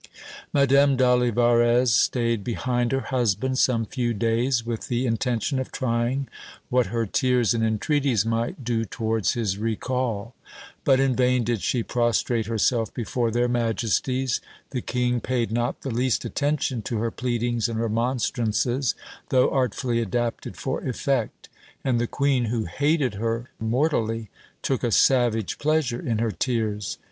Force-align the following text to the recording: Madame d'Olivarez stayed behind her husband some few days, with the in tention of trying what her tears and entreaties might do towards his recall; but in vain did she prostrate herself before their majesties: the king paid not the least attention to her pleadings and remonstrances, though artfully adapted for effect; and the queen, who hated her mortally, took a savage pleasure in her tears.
Madame 0.51 0.97
d'Olivarez 0.97 1.93
stayed 1.93 2.43
behind 2.43 2.91
her 2.91 3.01
husband 3.13 3.59
some 3.59 3.85
few 3.85 4.15
days, 4.15 4.65
with 4.65 4.87
the 4.87 5.05
in 5.05 5.15
tention 5.15 5.59
of 5.59 5.71
trying 5.71 6.27
what 6.69 6.87
her 6.87 7.05
tears 7.05 7.53
and 7.53 7.63
entreaties 7.63 8.25
might 8.25 8.63
do 8.63 8.83
towards 8.83 9.33
his 9.33 9.59
recall; 9.59 10.33
but 10.83 10.99
in 10.99 11.15
vain 11.15 11.43
did 11.43 11.61
she 11.61 11.83
prostrate 11.83 12.47
herself 12.47 12.91
before 12.95 13.29
their 13.29 13.47
majesties: 13.47 14.41
the 14.71 14.81
king 14.81 15.19
paid 15.19 15.51
not 15.51 15.81
the 15.81 15.91
least 15.91 16.25
attention 16.25 16.81
to 16.81 16.97
her 16.97 17.11
pleadings 17.11 17.69
and 17.69 17.79
remonstrances, 17.79 18.95
though 19.29 19.51
artfully 19.51 20.01
adapted 20.01 20.57
for 20.57 20.81
effect; 20.81 21.47
and 21.83 22.01
the 22.01 22.07
queen, 22.07 22.45
who 22.45 22.65
hated 22.65 23.13
her 23.13 23.51
mortally, 23.59 24.31
took 24.63 24.83
a 24.83 24.89
savage 24.91 25.59
pleasure 25.59 26.01
in 26.01 26.17
her 26.17 26.31
tears. 26.31 26.97